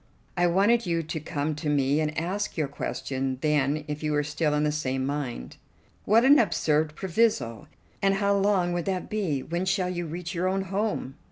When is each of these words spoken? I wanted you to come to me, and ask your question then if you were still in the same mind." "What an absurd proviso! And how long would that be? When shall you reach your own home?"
I 0.35 0.47
wanted 0.47 0.87
you 0.87 1.03
to 1.03 1.19
come 1.19 1.53
to 1.53 1.69
me, 1.69 1.99
and 1.99 2.17
ask 2.19 2.57
your 2.57 2.67
question 2.67 3.37
then 3.41 3.85
if 3.87 4.01
you 4.01 4.13
were 4.13 4.23
still 4.23 4.55
in 4.55 4.63
the 4.63 4.71
same 4.71 5.05
mind." 5.05 5.57
"What 6.05 6.25
an 6.25 6.39
absurd 6.39 6.95
proviso! 6.95 7.67
And 8.01 8.15
how 8.15 8.35
long 8.35 8.73
would 8.73 8.85
that 8.85 9.11
be? 9.11 9.43
When 9.43 9.63
shall 9.67 9.89
you 9.91 10.07
reach 10.07 10.33
your 10.33 10.47
own 10.47 10.61
home?" 10.63 11.17